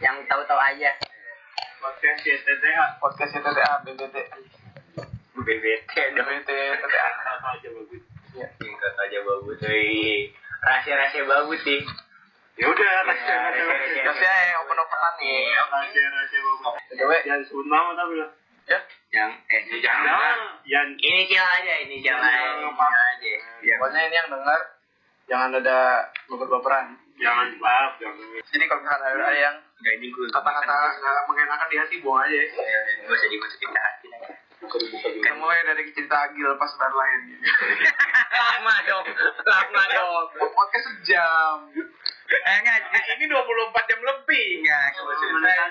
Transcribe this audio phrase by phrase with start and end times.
[0.00, 0.90] yang tahu-tahu aja
[1.78, 2.84] Podcast YTTA.
[2.98, 4.16] podcast TTA BBT
[5.34, 8.02] BBT BBT TTA Kata aja bagus.
[8.56, 11.80] singkat aja bagus Wih, rahasia-rahasia bagus sih
[12.56, 13.34] Ya udah, Ya, rahasia
[13.64, 14.02] rahasia.
[14.04, 16.64] Kasih aja open openan nih Rahasia rahasia bagus.
[16.90, 18.30] Dewe Jangan sebut nama tapi lah.
[18.66, 18.78] ya
[19.10, 20.36] yang eh Jangan.
[20.62, 20.88] Yan.
[20.94, 23.74] inisial aja inisial aja ya.
[23.76, 24.60] pokoknya ini yang dengar
[25.30, 26.98] jangan ada baper-baperan?
[27.20, 28.16] Jangan maaf, jangan.
[28.48, 32.36] jadi kalau misalnya ada ada yang ini gue kata-kata nggak mengenakan di hati buang aja
[33.08, 34.08] Gak usah dimasukin ke hati
[35.24, 37.20] yang mulai dari cerita Agil pas dan lain
[38.40, 39.06] Lama dong
[39.40, 40.26] Lama dong.
[40.36, 41.56] Podcast sejam.
[42.28, 44.48] Eh enggak Ini 24 jam lebih.
[44.62, 44.80] Enggak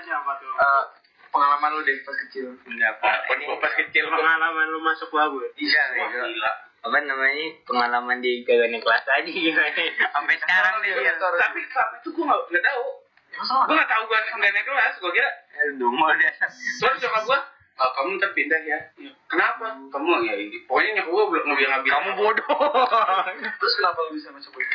[0.09, 0.53] apa tuh?
[0.57, 0.83] Eh,
[1.29, 2.49] pengalaman lu deh pas kecil.
[2.65, 5.37] Enggak gua pas kecil pengalaman lu masuk lagu.
[5.55, 6.51] Iya gila.
[6.79, 11.37] Apa namanya pengalaman di kagak kelas aja gimana Sampai sekarang nih Iya, sorry.
[11.37, 12.85] Tapi selama itu gua nggak nggak tahu.
[13.39, 14.93] Gua nggak tahu gua nggak naik kelas.
[14.97, 15.29] Gua kira
[15.75, 16.31] Dungo dia
[16.79, 17.39] Terus nyokap gua,
[17.75, 18.79] "Ah, kamu ntar pindah ya.
[19.27, 19.75] Kenapa?
[19.91, 20.57] Kamu ya ini.
[20.63, 21.99] Pokoknya nyokap gua belum nggak bilang bilang.
[21.99, 22.47] Kamu bodoh
[23.59, 24.73] terus kenapa lu bisa masuk BBT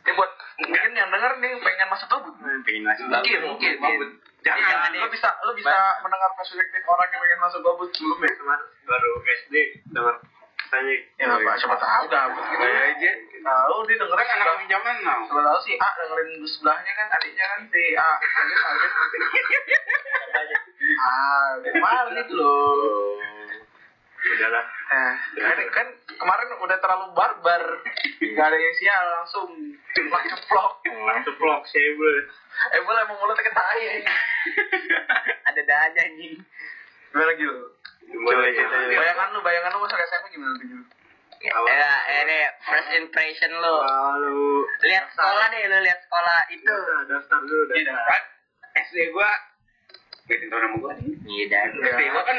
[0.00, 2.20] eh buat mungkin yang denger nih pengen masuk tuh
[2.64, 4.08] Pengen masuk mungkin mungkin mungkin
[4.40, 5.00] Jangan, jangan deh.
[5.00, 9.10] lu bisa lu bisa mendengar perspektif orang yang pengen masuk gabut sebelum ya Kemarin baru
[9.20, 9.54] SD
[9.92, 10.14] dengar
[10.70, 10.94] tanya.
[11.16, 13.10] ya apa siapa tahu gabut gitu Kayak aja.
[13.40, 15.20] tahu dia dengerin Kan anak zaman now.
[15.24, 18.92] Siapa tahu si A dengerin di sebelahnya kan adiknya kan si A kaget
[20.30, 20.60] kaget
[20.96, 23.18] ah kemarin itu loh
[24.20, 24.64] Udahlah.
[24.92, 27.62] Nah, kan, kan kemarin udah terlalu barbar
[28.20, 29.48] Gak ada yang sial langsung
[29.96, 32.16] Langsung vlog Langsung vlog sable.
[32.70, 34.04] Eh boleh mau mulutnya ketai
[35.42, 36.36] Ada dah aja anjing
[37.10, 37.79] Gimana gitu?
[38.10, 38.76] Coba cerita.
[38.90, 40.82] Bayangan lu, bayangan lu masa SMP gimana tuh Gil?
[41.40, 43.80] Ya, ini first impression lo.
[43.80, 46.74] Lalu Lihat sekolah deh, lo lihat sekolah itu.
[47.08, 48.04] daftar dulu Iya, daftar.
[48.12, 48.22] Kan
[48.84, 49.30] SD gua
[50.28, 51.16] tahu nama gua nih.
[51.24, 51.68] Iya dan.
[51.80, 52.38] SD gua kan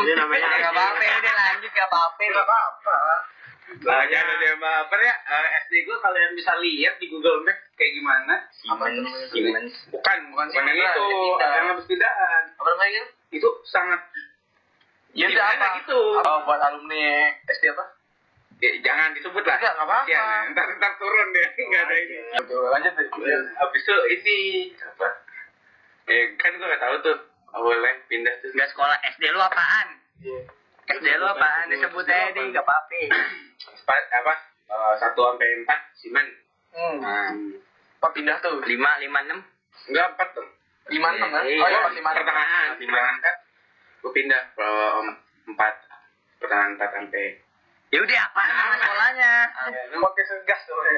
[0.00, 2.22] dia namanya Gak apa-apa, udah lanjut apa-apa.
[2.22, 2.96] Gak apa-apa
[3.70, 5.14] Banyak ada dia apa ya?
[5.14, 8.34] Eh, SD gua kalian bisa lihat di Google Map kayak gimana.
[8.54, 9.74] Siemens, Siemens.
[9.94, 11.06] Bukan, bukan pindah, itu,
[11.38, 12.44] yang habis pindahan.
[12.54, 13.02] Apa namanya?
[13.30, 14.02] Itu sangat
[15.12, 15.66] Ya Di udah apa?
[15.80, 15.98] gitu?
[16.16, 17.84] Oh buat alumni SD apa?
[18.58, 19.56] ya, jangan disebut lah.
[19.56, 20.04] Enggak, nggak apa-apa.
[20.04, 22.16] Kasihan, ntar ntar turun deh, nggak ada ini.
[22.36, 24.38] Betul, lanjut deh Ya, Habis itu ini
[24.78, 25.08] apa?
[26.06, 27.18] Eh kan gua nggak tahu tuh.
[27.50, 28.54] Oh, boleh pindah tuh.
[28.54, 29.88] Gak sekolah SD lu apaan?
[30.20, 30.38] Iya
[30.88, 31.66] SD lu apaan?
[31.66, 33.00] Disebut aja deh, gak apa-apa.
[33.66, 34.34] Empat apa?
[34.70, 36.26] Eh, satu sampai empat simen.
[36.70, 37.34] Hmm, Nah,
[37.98, 38.62] apa pindah tuh?
[38.62, 39.42] Lima, lima, enam.
[39.84, 40.46] enggak empat tuh.
[40.86, 41.42] Lima enam kan?
[41.42, 43.34] Iya, Oh iya Oh, pas lima enam pertengahan, pertengahan kan.
[44.00, 44.70] Gue pindah ke
[45.52, 45.74] empat,
[46.40, 47.26] pertengahan empat sampai.
[47.90, 49.32] Ya udah apaan nama sekolahnya?
[49.90, 50.78] Ini podcast gas tuh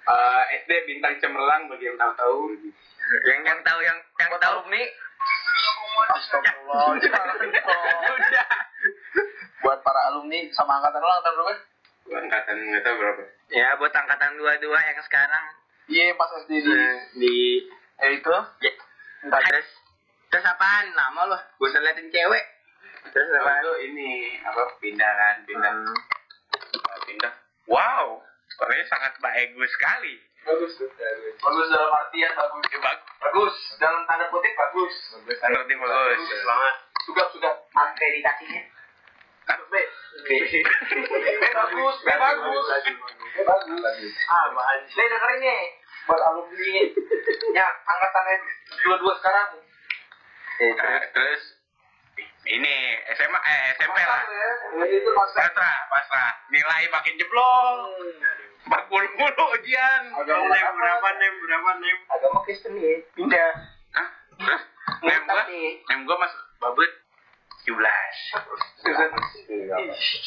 [0.00, 2.56] Eh, SD bintang cemerlang bagi yang tahu-tahu.
[3.28, 4.82] Yang yang tahu yang yang tahu alumni
[6.10, 8.48] Astagfirullah udah.
[9.60, 11.54] Buat para alumni sama angkatan lo angkatan berapa?
[12.08, 13.22] Gua angkatan nggak tahu berapa.
[13.52, 15.44] Ya buat angkatan dua-dua yang sekarang
[15.90, 16.78] Iya pas SD di
[17.18, 17.34] di
[17.98, 18.30] ya itu
[18.62, 18.72] ya,
[20.30, 20.86] terus apaan?
[20.90, 21.38] Nama lo?
[21.56, 22.44] Gue usah liatin cewek.
[23.10, 23.60] Terus apaan?
[23.60, 24.08] itu ini
[24.40, 25.98] apa pindah kan pindah Hmm.
[27.02, 27.32] Pindah.
[27.66, 30.14] Wow, sekolahnya sangat bagus sekali.
[30.40, 30.88] bagus tuh
[31.36, 33.04] bagus dalam artian bagus Ya, bagus.
[33.20, 36.16] bagus dalam tanda kutip bagus Menurut dia bagus.
[36.40, 38.62] banget suka suka Akreditasinya.
[39.50, 39.74] B
[40.22, 42.64] B B bagus B bagus
[43.28, 45.60] B bagus ah bahan nih dengerin nih
[46.06, 46.74] buat alumni
[47.52, 48.34] ya angkatannya
[48.80, 49.48] dua-dua sekarang
[50.60, 51.42] Nah, terus
[52.46, 52.74] ini
[53.10, 54.22] SMA eh SMP lah.
[54.28, 56.30] ya Pasrah, pasrah.
[56.48, 57.96] Nilai makin jeblok.
[58.60, 60.02] 40 mulu ujian.
[60.12, 60.76] Agama Nem apa?
[60.76, 61.96] berapa nem berapa nem?
[62.06, 63.50] agama Kristen ya pindah
[63.90, 64.08] Hah?
[64.36, 64.62] Terus
[65.00, 65.42] nem gua,
[65.88, 66.90] nem gua masuk babut
[67.62, 67.72] 17.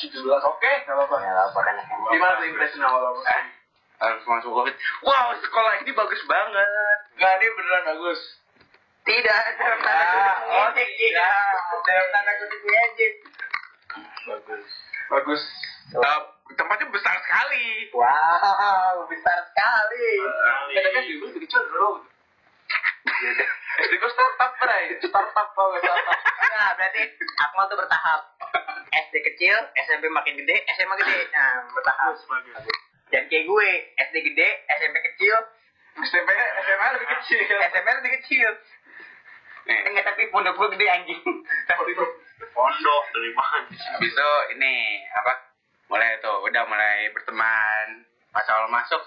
[0.09, 1.75] jelas oke nggak apa-apa Ya apa kan?
[2.09, 3.43] gimana tuh impression awal awal Eh,
[4.01, 4.75] harus masuk covid.
[5.01, 6.97] Wow, sekolah ini bagus banget.
[7.13, 8.19] Enggak, ini beneran bagus.
[9.03, 11.55] Tidak, dalam tanda Ah, kutip oh, ngejek, tidak.
[11.83, 13.13] Dalam tanda kutip ngejek.
[14.23, 14.67] Bagus.
[15.11, 15.41] Bagus.
[15.91, 16.19] Eh,
[16.55, 17.91] tempatnya besar sekali.
[17.91, 20.09] Wow, besar sekali.
[20.71, 21.91] Kita kan dulu lebih kecil dulu.
[23.73, 24.85] SD gue startup, Bray.
[25.03, 26.19] Startup, tau gak startup?
[26.53, 27.01] Nah, berarti
[27.43, 28.21] Akmal tuh bertahap.
[28.93, 31.19] SD kecil, SMP makin gede, SMA gede.
[31.33, 32.13] Nah, bertahap.
[33.11, 33.69] Dan kayak gue,
[34.09, 34.49] SD gede,
[34.79, 35.35] SMP kecil,
[36.09, 36.29] SMP,
[36.63, 37.41] SMA lebih kecil.
[37.69, 38.49] SMP lebih kecil.
[39.63, 41.21] Enggak, tapi pondok gue gede anjing.
[42.57, 43.71] pondok dari mana?
[43.71, 44.73] Habis itu ini
[45.15, 45.33] apa?
[45.87, 48.03] Mulai tuh, udah mulai berteman.
[48.33, 49.01] Pas awal masuk,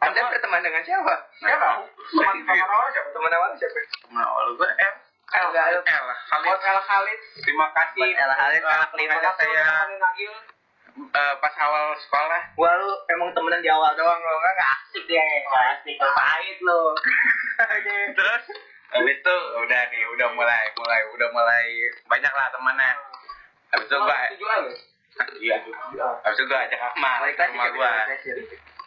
[0.00, 1.14] Anda berteman dengan siapa?
[1.36, 1.84] Siapa?
[2.16, 3.08] Teman teman orang siapa?
[3.12, 3.78] Teman awal siapa?
[4.02, 4.94] Temen awal gue M.
[5.28, 5.48] El.
[5.52, 5.80] L.
[5.84, 6.56] Khalid.
[6.56, 7.20] El Khalid.
[7.44, 8.08] Terima kasih.
[8.16, 9.12] El Khalid, anak lima.
[9.20, 9.62] makanya saya
[10.98, 15.02] eh, pas awal sekolah Gua lu emang temenan di awal doang lo nggak nggak asik
[15.06, 16.80] deh nggak asik lo pahit lo
[18.18, 18.44] terus
[18.88, 21.66] habis itu udah nih udah mulai mulai udah mulai
[22.04, 22.90] banyak lah temannya
[23.68, 24.18] habis itu gua
[25.38, 25.56] iya
[26.22, 27.92] habis itu gua ajak Ahmad balik ke rumah gua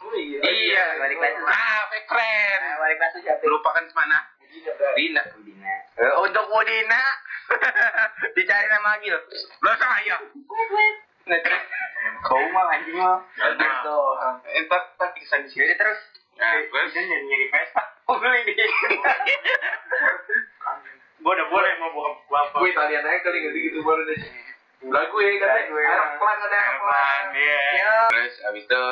[0.02, 0.42] Oh iya.
[0.42, 4.18] iya balik kelas ah keren Nah, balik kelas siapa lupakan semana
[4.92, 7.02] Dina Budina Eh, untuk Budina
[8.32, 9.14] dicari nama Agil
[9.60, 10.16] lo saya
[12.20, 13.98] kau mah anjing lo Gitu.
[14.52, 16.00] entar entar pingsan di sini terus
[16.34, 18.16] nah terus nyari nyari pesta oh
[21.22, 22.56] Gua udah boleh mau buka apa?
[22.58, 24.18] Gue Italian aja kali ngerti gitu baru deh.
[24.84, 25.82] Lah gue katanya gue.
[25.84, 27.24] anak pelan ada Apaan pelan.
[27.32, 27.94] ya Ya.
[28.10, 28.84] terus habis itu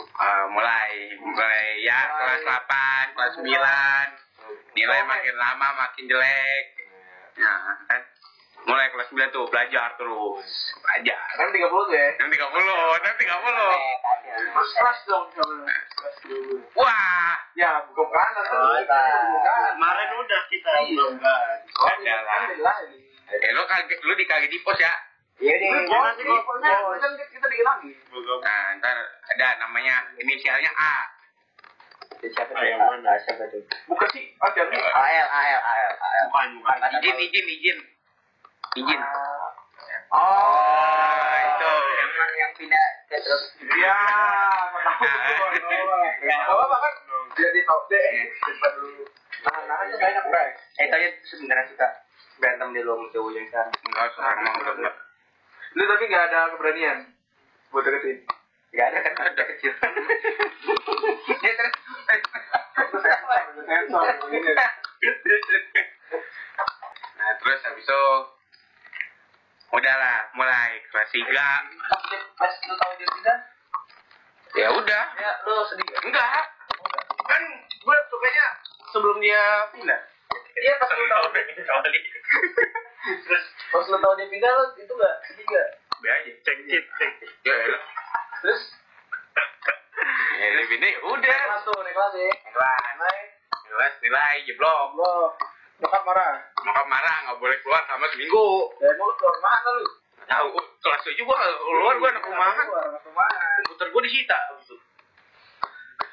[0.00, 2.40] eh, mulai mulai ya Mulai.
[2.40, 2.42] kelas
[3.04, 6.64] 8 kelas 9 nilai makin lama makin jelek
[7.34, 8.00] nah kan
[8.62, 10.48] mulai kelas 9 tuh belajar terus
[10.80, 12.08] belajar Kan 30 tuh ya.
[12.16, 12.40] yang 30
[12.96, 13.28] yang 30
[14.32, 15.54] Mas kelas dong coba.
[15.68, 16.56] Kelas dulu.
[16.72, 18.00] wah Ya, buka kanan tuh.
[18.00, 18.31] Oh, Buka kanan.
[18.44, 21.04] Kemarin udah kita Iya.
[21.72, 22.26] Oh, iya, lah.
[22.28, 22.98] kan beda lagi.
[23.32, 24.92] eh, lu kaget lu dikaget di pos ya
[25.38, 25.88] iya deh di
[26.28, 27.90] pokoknya kan kita dikit lagi.
[28.38, 28.96] nah ntar
[29.26, 30.94] ada namanya inisialnya A
[32.22, 33.08] siapa Ah, yang tuh mana?
[33.08, 34.30] Ah, siapa tuh Buka sih.
[34.36, 34.70] Oh, jangan.
[34.70, 36.76] AL AL AL AL Bukan, bukan.
[37.00, 37.78] izin izin izin
[38.76, 39.00] izin
[40.12, 41.72] oh itu.
[41.98, 43.96] emang yang pindah ke terus Iya,
[44.76, 45.72] tahu tuh.
[46.20, 46.94] Gak apa-apa kan.
[47.32, 48.28] Deh.
[48.28, 49.04] Depan dulu.
[49.42, 50.48] Tangan-tangan tuh banyak, Bray.
[50.78, 51.88] eh tanya sebenarnya suka
[52.38, 54.94] berantem di luar yang sekarang enggak usah emang udah enggak
[55.72, 56.98] Lu tapi gak ada keberanian
[57.72, 58.18] buat deketin.
[58.72, 59.72] Gak ada kan ada kecil.
[61.44, 61.74] ya terus.
[67.12, 68.02] Nah terus habis itu
[69.72, 71.22] udahlah mulai kelas 3
[72.34, 73.38] Pas lu tahu dia pindah,
[74.58, 75.86] ya udah ya lu sedih.
[76.02, 76.26] enggak
[77.24, 78.46] kan gue sukanya
[78.88, 80.00] sebelum dia pindah
[80.54, 81.26] Iya pas lu tahu.
[83.22, 85.68] Terus Pas lu tahu dia pindah lu itu gak sedih gak?
[85.98, 87.78] be aja cek cek cek ya ya
[88.40, 88.62] Terus
[90.32, 92.30] ya dia pindah ya udah naik kelas tuh, naik kelas ya.
[92.48, 93.26] kelas Naik.
[93.64, 95.24] kelas nilai jeblok Allah.
[95.78, 96.34] Nyokap marah.
[96.58, 98.46] nyokap marah nggak boleh keluar sama seminggu
[98.78, 99.86] Ya mau lu keluar mana lu?
[100.22, 100.48] tahu
[100.80, 103.58] kelas tujuh gua keluar gua anak rumahan Keluar, anak rumahan.
[103.62, 104.38] komputer gua disita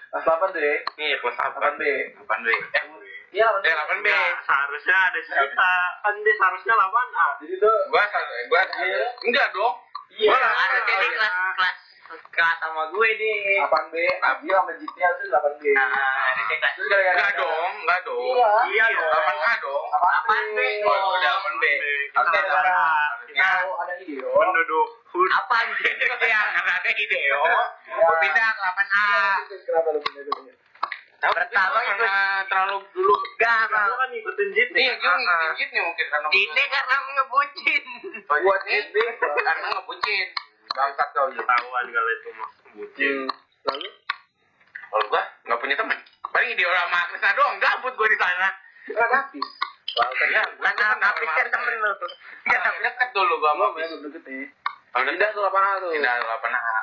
[0.10, 0.76] Kelas 8 tuh ya.
[0.98, 1.84] nih kelas 8 B.
[2.18, 2.84] 8 B eh
[3.30, 4.08] Iya, eh 8 B
[4.42, 5.72] seharusnya ada cerita
[6.02, 6.82] kan dia seharusnya 8
[7.14, 7.28] A.
[7.46, 8.04] Jadi tuh gua
[8.50, 8.62] gua
[9.22, 9.74] enggak dong
[10.10, 10.34] Iya.
[10.34, 10.82] Gua Ada lah.
[10.82, 11.78] dia kelas kelas
[12.34, 13.62] kelas sama gue deh.
[13.62, 13.96] 8 B.
[14.02, 15.64] Dia sama GTA itu 8 B.
[15.78, 15.86] Nah,
[16.34, 18.34] ada gara-gara Enggak dong, enggak dong.
[18.34, 18.52] Iya.
[18.66, 19.14] Iya dong.
[19.14, 19.86] 8A dong.
[19.94, 20.60] 8 B.
[20.90, 21.64] Oh, udah 8B.
[22.10, 24.32] Terus gara-gara kita tahu ada Ideo.
[24.32, 25.96] penduduk apa anjing?
[26.30, 27.20] Iya, karena ada ide.
[27.34, 29.10] Gua pindah ke 8A.
[29.50, 30.56] Terus Kenapa lu pindah?
[31.20, 32.16] Pertama karena
[32.48, 33.16] terlalu dulu.
[33.42, 37.84] Gak, Lu kan ngikutin Jit Iya, gue ngikutin Jit nih mungkin karena Ini karena ngebucin.
[38.30, 38.86] Buat Jit
[39.20, 40.28] karena ngebucin.
[40.70, 41.42] Bangsat kau gitu.
[41.44, 43.16] Ketahuan kalau itu mah ngebucin.
[43.68, 43.90] Lalu
[44.90, 45.98] Kalau gua enggak punya teman.
[46.30, 48.50] Paling ide orang sama Krisna doang, gabut gua di sana.
[48.90, 49.24] kan
[50.04, 50.30] habis.
[50.30, 51.92] Ya, Kan habis kan temen lu.
[52.48, 53.76] Ya, deket dulu gua Gua mau.
[53.76, 54.24] lu deket
[54.90, 55.92] Pindah tuh 8 A tuh.
[55.94, 56.78] Pindah ke 8A.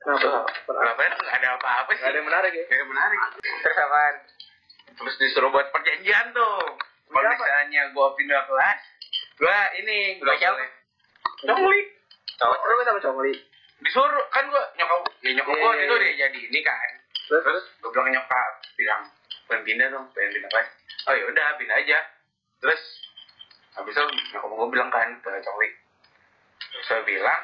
[0.00, 0.28] Kenapa?
[0.64, 1.12] Kenapa ya?
[1.12, 2.00] Nggak ada apa-apa sih.
[2.00, 2.64] Gak ada yang menarik ya?
[2.64, 3.18] Gak ada yang menarik.
[3.60, 4.14] Terus apaan?
[4.90, 6.60] Terus disuruh buat perjanjian tuh.
[7.10, 8.80] Kalau misalnya gue pindah kelas,
[9.36, 10.64] gue ini Gua gak siapa?
[11.44, 11.80] Congli.
[12.38, 13.32] Cowok terus sama Congli.
[13.80, 16.00] Disuruh kan gue nyokap, ya nyokap gue Iya, itu iya.
[16.00, 16.88] dia jadi ini kan.
[17.28, 19.02] Terus Terus gue bilang nyokap, bilang
[19.50, 20.68] pengen pindah dong, pengen pindah kelas.
[21.10, 21.98] Oh ya udah pindah aja.
[22.62, 22.80] Terus
[23.74, 25.68] habis itu nyokap gue bilang kan ke Congli.
[26.86, 27.40] Saya bilang,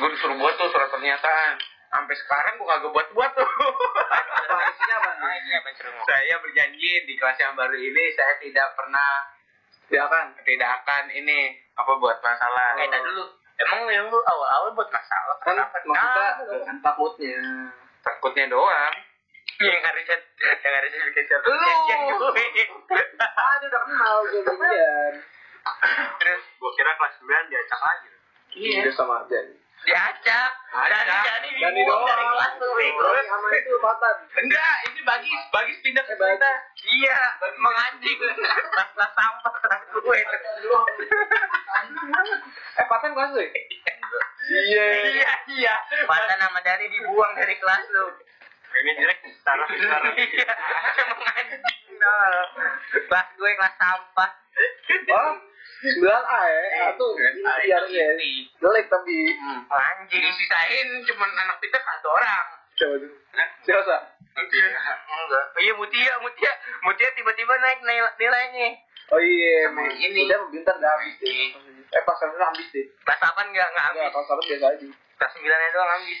[0.00, 1.54] gue disuruh buat tuh surat pernyataan.
[1.86, 3.46] Sampai sekarang gue kagak buat-buat tuh.
[3.46, 5.70] apa isinya apa?
[6.06, 9.32] Saya berjanji di kelas yang baru ini saya tidak pernah
[9.86, 10.34] Ya kan?
[10.42, 12.74] tidak akan ini apa buat masalah.
[12.74, 13.22] Eh, tar dulu.
[13.56, 15.78] Emang yang lu awal-awal buat masalah Kan kenapa?
[15.86, 17.38] maksudnya Nah, kan takutnya.
[18.02, 18.94] Takutnya doang.
[19.56, 21.56] Yang harusnya yang harusnya bikin suatu Lu.
[21.56, 22.44] perjanjian gue.
[23.16, 25.12] Ah, dia udah kenal kejadian.
[26.20, 28.08] Terus gua kira kelas 9 diacak lagi.
[28.56, 28.88] Iya.
[28.92, 29.46] sama Arjan.
[29.84, 30.50] Diacak.
[30.76, 32.70] Jadi Dani dibuang dari kelas tuh.
[32.74, 33.06] bego.
[33.06, 34.16] Terus sama itu Patan.
[34.36, 36.52] Enggak, ini bagis, bagis pindah ke kita.
[36.86, 37.18] Iya,
[37.54, 38.18] emang anjing.
[38.18, 40.18] Kelas sampah kelas gue.
[42.76, 43.50] Eh, Patan kelas lu ya?
[44.46, 44.86] Iya,
[45.50, 45.74] iya.
[46.06, 48.06] Masa nama Dani dibuang dari kelas lu.
[48.76, 50.12] Ini jelek taruh taruh.
[50.16, 50.52] Iya,
[51.00, 51.80] emang anjing.
[53.08, 54.30] Kelas gue kelas sampah.
[55.06, 55.32] Oh,
[55.76, 56.62] 9 A ya.
[56.88, 57.06] Satu.
[57.16, 58.08] Biar ya.
[58.60, 59.16] Jelek tapi.
[59.66, 60.22] Anjing.
[60.22, 62.46] Disisain cuman anak Peter satu orang.
[62.76, 63.12] Coba tuh.
[63.64, 63.96] Siapa?
[64.36, 65.44] Enggak.
[65.56, 66.52] Oh iya Mutia, Mutia.
[66.84, 68.68] Mutia tiba-tiba naik nilai nilainya.
[69.08, 70.28] Oh iya, ini.
[70.28, 71.56] Udah bintang dah habis deh.
[71.88, 72.84] Eh pas kami habis deh.
[73.06, 74.12] Kelas 8 enggak enggak Enggak, habis.
[74.12, 74.86] kalau salah biasa aja.
[75.16, 76.20] Kelas 9 nya doang habis.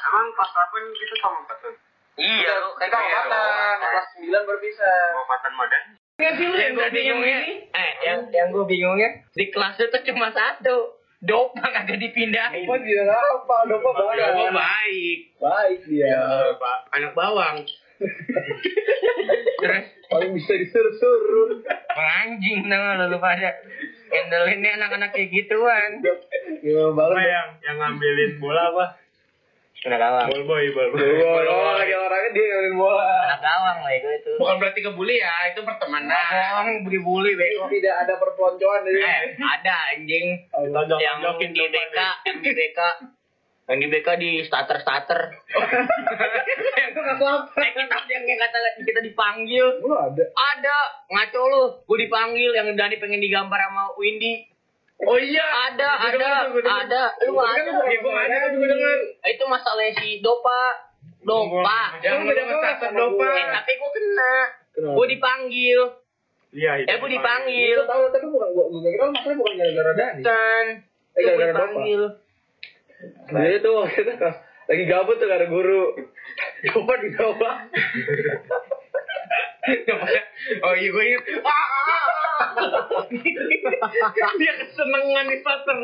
[0.00, 1.74] Emang pas 8 gitu sama Patun?
[2.16, 3.86] Iya, lu Kita mau makan, lu.
[3.86, 4.88] kelas 9 baru bisa.
[5.12, 5.84] Mau Patan Madan?
[6.20, 7.38] yang gue bingungnya,
[7.72, 12.68] eh, yang yang gue bingungnya di kelas itu cuma satu, dopa kagak dipindahin.
[12.68, 13.56] Apa dia apa?
[13.64, 14.28] Dopa banget.
[14.28, 15.18] Dopa baik.
[15.40, 16.12] Baik dia.
[16.12, 16.78] Ya, Pak.
[16.92, 17.64] Anak bawang.
[19.60, 21.62] Terus Paling bisa disuruh-suruh.
[21.94, 23.56] anjing nama lu pada
[24.10, 26.02] Endelinnya anak-anak kayak gituan.
[26.60, 27.14] Gimana banget?
[27.14, 28.84] Apa yang yang ngambilin bola apa?
[29.80, 30.28] Anak gawang.
[30.28, 31.00] Ball boy, ball boy.
[31.00, 33.12] Oh, oh, lagi orangnya dia ngeliatin bola.
[33.24, 34.30] Anak gawang lah itu itu.
[34.36, 36.12] Bukan berarti kebuli ya, itu pertemanan.
[36.12, 37.64] Gawang bully-bully bego.
[37.72, 39.00] Tidak ada perpeloncoan dari.
[39.00, 42.80] Eh, ada anjing Tonjok, yang tonjokin di BK, yang di BK
[43.70, 45.20] yang di BK di starter starter.
[46.90, 47.54] Itu nggak apa.
[47.54, 49.78] Eh, kita yang yang kata kita dipanggil.
[49.78, 50.24] Lu ada.
[50.26, 54.49] Ada ngaco lu, gue dipanggil yang Dani pengen digambar sama Windy.
[55.00, 55.46] Oh iya.
[55.72, 56.28] Ada, ada,
[56.60, 57.02] ada.
[57.24, 57.72] Lu nggak ada.
[57.82, 58.98] Iya, gua nggak ada, gua denger.
[59.26, 60.62] Itu masalah si Dopa.
[61.20, 61.80] Dopa.
[62.00, 63.28] Yang lu kelas ngesasar dopa.
[63.30, 64.34] Eh, tapi gue kena.
[64.70, 64.94] Kenapa?
[64.94, 65.80] Gue dipanggil.
[66.50, 67.76] Iya, Eh, gue dipanggil.
[67.76, 70.20] Itu tahu tapi bukan gua gua kira maksudnya bukan gara-gara Dani.
[70.20, 70.66] Kan.
[71.10, 71.64] Eh, Gue gara-gara Dopa.
[71.66, 72.02] dipanggil.
[73.30, 74.02] Dia tuh waktu
[74.66, 75.84] lagi gabut tuh gak ada guru.
[76.66, 77.56] Coba di bawah.
[80.60, 81.24] Oh iya gue inget.
[84.40, 85.78] Dia kesenengan di starter.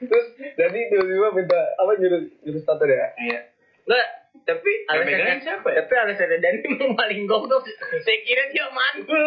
[0.00, 3.08] Terus Dani tiba-tiba minta apa nyuruh nyuruh starter ya?
[3.20, 3.38] Iya.
[3.84, 4.06] Nggak,
[4.48, 5.84] tapi alasannya siapa ya?
[5.84, 7.68] Tapi alasannya Dani memang paling goblok.
[8.04, 9.24] Saya kira dia mandul.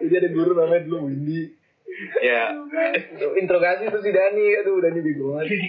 [0.00, 1.52] Jadi ada guru namanya dulu Windy.
[2.24, 2.56] Ya.
[3.36, 5.60] Interogasi tuh si Dani, aduh Dani bingung banget.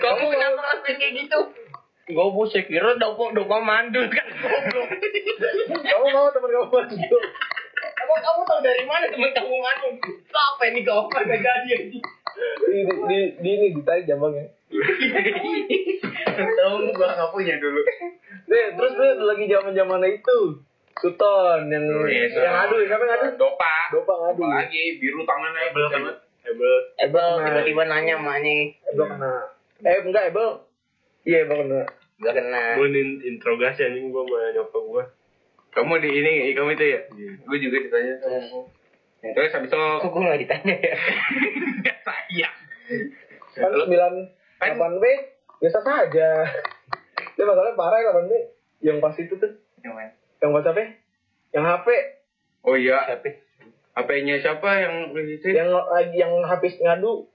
[0.00, 1.38] Kamu kenapa ngelakuin kayak gitu?
[2.04, 4.88] Gue bu, saya kira dopo dopo mandul kan goblok.
[6.14, 7.22] Kamu mau temen kamu masuk?
[7.98, 9.92] Emang kamu tahu dari mana teman kamu mandul?
[10.30, 11.98] Apa ini kau apa gak jadi?
[12.70, 14.46] Di di di, ini ditarik jambangnya.
[16.38, 17.82] Tahu gua nggak punya dulu.
[18.46, 20.38] Deh, terus tuh lagi zaman zamannya itu.
[21.02, 23.26] Suton yang iya, yang ngadu, siapa yang ngadu?
[23.34, 23.74] Dopa.
[23.90, 24.46] Dopa ngadu.
[24.46, 26.02] Apa lagi biru tangannya Ebel kan.
[26.46, 26.74] Ebel.
[27.02, 29.34] Ebel tiba-tiba nanya maknya Ebel kena.
[29.82, 30.62] Eh enggak Ebel.
[31.26, 31.82] Iya Ebel kena.
[32.22, 32.78] gak kena.
[32.78, 32.88] Gue
[33.26, 35.04] interogasi anjing gua sama nyokap gua.
[35.74, 37.00] Kamu di ini, kamu itu ya?
[37.42, 38.14] Gue juga ditanya.
[39.24, 40.96] Terus habis itu Kok gue gak ditanya ya?
[41.86, 42.56] Gak sayang.
[43.54, 44.12] Kan sembilan
[44.62, 45.04] delapan B
[45.58, 46.28] biasa saja.
[47.34, 48.32] Dia masalahnya parah ya delapan B.
[48.84, 49.52] Yang pas itu tuh,
[50.42, 50.86] yang WhatsApp -nya.
[51.56, 51.86] yang HP,
[52.64, 53.28] Oh iya, Siapa?
[53.94, 55.52] HP-nya siapa yang itu?
[55.52, 57.28] yang lagi yang habis ngadu.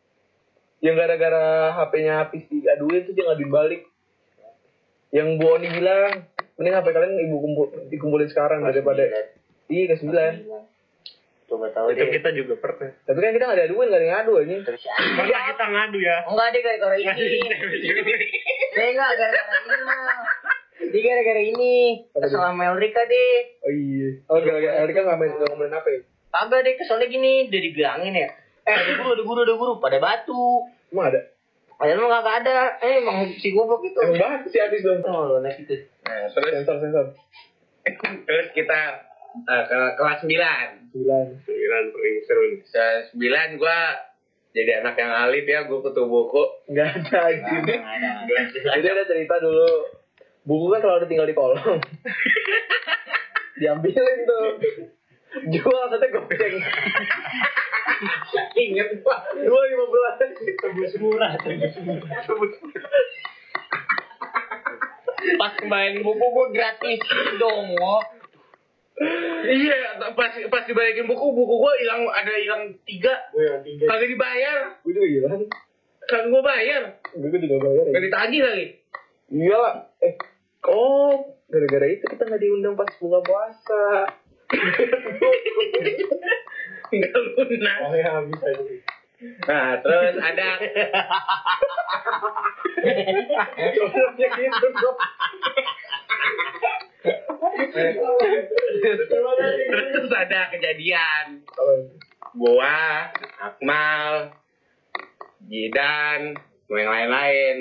[0.82, 3.82] Yang gara-gara HP-nya habis diaduin tuh dia ngaduin balik.
[5.14, 6.28] Yang Bu Oni bilang,
[6.60, 9.08] mending HP kalian ibu kumpul, dikumpulin sekarang daripada
[9.72, 10.34] iya ke sembilan.
[11.50, 12.14] Coba tahu Itu deh.
[12.14, 12.94] kita juga pernah.
[13.10, 14.56] Tapi kan kita nggak ada nggak ada yang ngadu aja.
[14.70, 16.18] Pernah kita ngadu ya.
[16.30, 17.40] Enggak deh gara-gara ini.
[18.78, 19.98] Saya enggak gara-gara ini mah.
[20.94, 21.76] Dia gara-gara ini.
[22.14, 23.34] Kesel sama Elrika deh.
[23.66, 24.10] Oh iya.
[24.30, 26.00] Oh gara-gara Erika nggak main nggak ngomongin apa ya?
[26.30, 27.34] Kagak deh keselnya gini.
[27.50, 28.30] Udah dibilangin ya.
[28.70, 29.74] Eh ada guru, ada guru, ada guru.
[29.82, 30.70] Pada batu.
[30.94, 31.22] Emang ada?
[31.80, 32.58] Padahal emang kagak ada.
[32.84, 33.96] Eh emang si goblok itu.
[34.04, 35.00] Emang banget sih habis dong.
[35.08, 35.80] Oh lo naik itu.
[36.04, 37.06] Nah, terus Sensor sensor.
[38.28, 38.80] terus kita
[39.48, 40.28] eh, ke kelas 9.
[40.92, 41.26] Sembilan.
[41.48, 42.60] Sembilan paling seru nih.
[42.68, 43.80] Kelas 9 gua
[44.52, 46.44] jadi anak yang alif ya, gua kutu buku.
[46.68, 47.48] Nggak ada ada.
[48.76, 49.72] Jadi ada cerita dulu.
[50.44, 51.80] Buku kan selalu tinggal di kolong.
[53.60, 54.48] Diambilin tuh.
[55.30, 56.56] Jual satu goceng.
[58.56, 59.20] Ingat pak.
[59.38, 60.16] Dua lima belas.
[60.58, 61.34] Tebus murah.
[61.38, 62.54] Tebus
[65.36, 67.00] Pas kembaliin buku gue gratis
[67.38, 67.76] dong.
[69.46, 69.80] Iya,
[70.12, 73.88] pas pas dibalikin buku, buku gua hilang ada hilang tiga, Gue tiga.
[73.88, 75.48] kagak dibayar, Gue juga hilang.
[76.04, 76.82] kagak gua bayar,
[77.16, 77.92] Gue juga bayar ya.
[77.96, 78.66] gak ditagih lagi.
[79.32, 79.76] Iya lah.
[80.04, 80.14] Eh,
[80.68, 83.84] oh, gara-gara itu kita nggak diundang pas buka puasa.
[86.90, 87.80] Enggak lunas.
[87.86, 88.64] Oh ya habis aja.
[89.20, 90.48] Nah, terus ada
[94.40, 94.68] gitu
[99.92, 101.44] terus ada kejadian
[102.32, 103.12] gua,
[103.44, 104.32] Akmal,
[105.52, 106.40] Jidan,
[106.72, 107.58] yang lain-lain.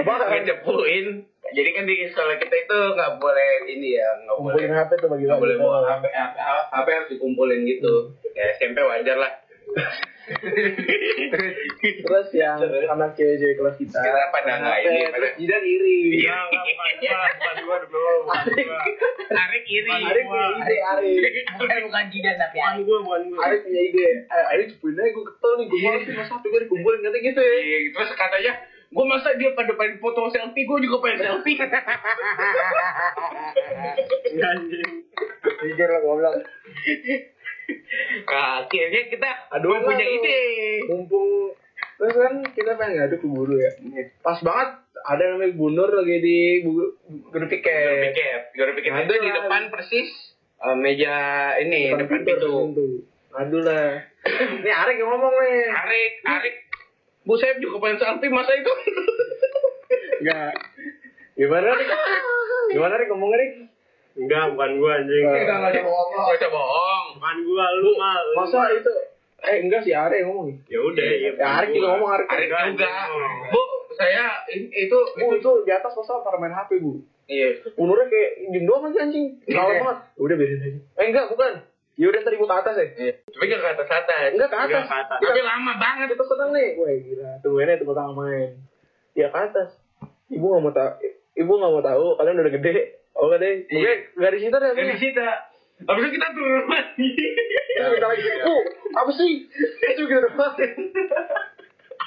[0.00, 0.12] Apa?
[1.54, 5.24] Jadi kan di sekolah kita itu nggak boleh ini ya nggak boleh HP tuh bagi
[5.26, 6.36] nggak boleh bawa HP, HP
[6.72, 7.94] HP harus dikumpulin gitu
[8.36, 9.32] ya SMP wajar lah
[11.78, 13.96] Terus yang anak cewek-cewek kelas kita.
[13.96, 16.20] Kita pada nggak ini, pada- Jidan iri.
[16.20, 16.36] Iya.
[19.28, 21.20] Arik iri Arif punya ide, Arif.
[21.56, 23.40] Bukan bukan jidan tapi Bukan gua, bukan gua.
[23.48, 24.08] Arif punya ide.
[24.28, 27.54] Eh, cepuin aja gue ketel nih, gue nih masa HP gue dikumpulin kata gitu ya.
[27.58, 28.52] Iya, terus katanya
[28.88, 31.60] gue masa dia pada pengen foto selfie gue juga pengen selfie
[34.38, 34.92] Anjing.
[35.60, 36.34] Jujur lah goblok.
[38.28, 39.30] akhirnya kita
[39.60, 40.16] Aduh, punya aduh.
[40.16, 40.38] ide
[40.88, 41.52] Mumpung
[41.98, 43.70] terus kan kita pengen ngadu ke guru ya.
[44.24, 44.70] Pas banget
[45.04, 46.94] ada namanya Gunur lagi di guru
[47.28, 48.14] Guru piket.
[48.14, 50.08] piket guru piket itu di depan persis
[50.64, 51.16] eh, meja
[51.60, 52.72] ini depan pintu
[53.28, 54.00] Ngadu lah.
[54.64, 55.68] Nih Arif yang ngomong nih.
[55.68, 56.54] Arik Arik
[57.28, 58.72] Bu Saib juga pengen selfie masa itu
[60.18, 60.52] Enggak.
[61.36, 61.88] Gimana nih?
[62.72, 63.50] Gimana nih ngomongnya nih?
[64.18, 65.22] Enggak, bukan gua anjing.
[65.22, 68.24] Eh, Gak usah bohong Bukan gua, lu mal.
[68.34, 68.92] Masa itu
[69.38, 70.50] eh enggak sih yang ngomong.
[70.66, 71.30] Ya udah, ya.
[71.38, 72.10] Ya Arif juga ngomong.
[72.10, 73.52] Arik Enggak, juga anjing.
[73.52, 73.62] Bu
[73.94, 76.98] saya itu Bu itu di atas masa para main HP bu.
[77.28, 79.36] iya Umurnya kayak diem doang aja anjing.
[79.44, 79.80] Kalau Iya.
[79.84, 79.98] banget.
[80.16, 80.80] Udah biarin aja.
[80.96, 81.52] Eh enggak bukan.
[81.98, 82.86] Ya udah tadi ke atas ya.
[82.94, 83.12] Iya.
[83.26, 84.70] tapi gak ke atas atas Enggak ke atas.
[84.70, 85.18] Enggak ke atas.
[85.18, 86.70] tapi lama banget Kita seneng nih.
[86.78, 87.30] Wah gila.
[87.42, 88.50] Tungguin aja tempat tangan main.
[89.18, 89.68] Ya ke atas.
[90.30, 90.90] Ibu nggak mau tahu.
[91.34, 92.06] Ibu nggak mau tahu.
[92.22, 92.74] Kalian udah gede.
[93.18, 93.66] Oh gak deh.
[93.66, 94.72] Oke, nggak di situ deh.
[94.78, 95.26] dari situ
[95.78, 97.10] Habis itu kita turun lagi
[97.78, 98.22] Terus kita lagi.
[98.46, 98.62] Oh,
[98.98, 99.32] apa sih?
[99.94, 100.54] Itu kita depan.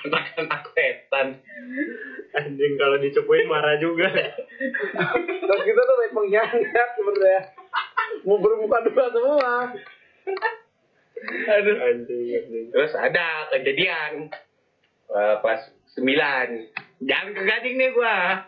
[0.01, 1.27] anak-anak setan
[2.31, 4.07] Anjing kalau dicepuin marah juga.
[4.07, 7.41] Terus kita tuh main pengkhianat sebenarnya.
[8.25, 9.53] Mau bermuka dua semua.
[11.21, 14.33] aduh Anjing, terus ada kejadian
[15.13, 18.41] eh, kelas 9 jangan ke gading nih gua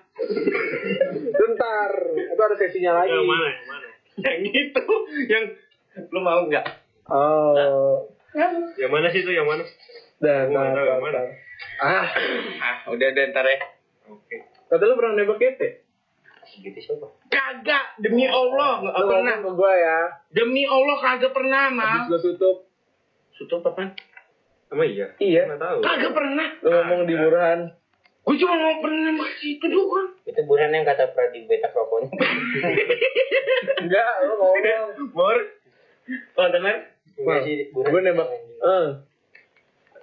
[1.34, 1.92] Bentar.
[2.14, 3.14] Itu ada sesinya lagi.
[3.14, 3.88] Yang mana, yang mana?
[4.14, 4.86] yang itu
[5.30, 5.44] yang
[6.14, 6.66] lu mau nggak
[7.10, 8.08] Oh.
[8.80, 9.62] Yang mana sih itu, yang mana?
[10.24, 11.20] Dan, nah, yang mana.
[11.84, 12.08] Ah,
[12.64, 13.60] ah udah deh ntar ya
[14.10, 14.36] Oke.
[14.72, 15.83] kata lu pernah nembak kete?
[16.46, 20.00] Gitu siapa kagak demi Allah nggak Lu pernah ke gua ya.
[20.30, 22.58] demi Allah kagak pernah mal Habis gua tutup.
[23.34, 23.92] tutup apaan
[24.68, 25.08] Emang iya?
[25.18, 25.42] Iya.
[25.48, 25.78] Nggak tahu.
[25.82, 27.60] kagak pernah Lu ngomong di Burhan.
[28.22, 32.08] gua cuma mau pernah nembak situ doang itu bulan yang kata pernah di beta rokoknya
[33.78, 35.12] Enggak, lu ngomong.
[35.12, 35.38] bor
[36.34, 36.78] oh dengar
[37.14, 38.28] Gua nembak.
[38.28, 38.88] Eh.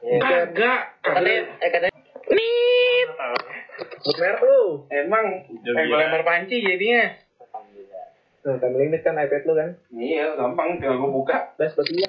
[0.00, 0.16] Ya.
[0.18, 1.96] kagak katanya eh katanya
[2.30, 3.36] nih tahu.
[4.16, 4.60] Merek lu.
[4.88, 5.24] emang
[5.62, 7.02] Jam eh lempar panci jadinya
[7.38, 8.06] alhamdulillah
[8.40, 9.70] Nah, timeline kan iPad lu kan.
[9.92, 12.08] iya gampang tinggal gua buka Dah sepatunya.